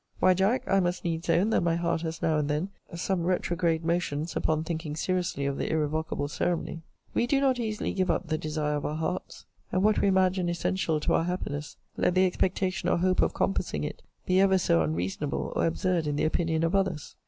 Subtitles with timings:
[0.19, 3.85] Why, Jack, I must needs own that my heart has now and then some retrograde
[3.85, 6.81] motions upon thinking seriously of the irrevocable ceremony.
[7.13, 10.49] We do not easily give up the desire of our hearts, and what we imagine
[10.49, 14.81] essential to our happiness, let the expectation or hope of compassing it be ever so
[14.81, 17.15] unreasonable or absurd in the opinion of others.